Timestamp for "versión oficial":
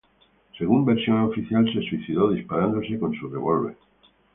0.83-1.63